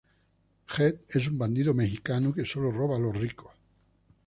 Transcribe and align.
Jed 0.65 0.99
es 1.09 1.27
un 1.27 1.37
bandido 1.37 1.75
mexicano 1.75 2.33
que 2.33 2.43
solo 2.43 2.71
roba 2.71 2.95
a 2.95 2.99
los 2.99 3.15
ricos. 3.15 3.51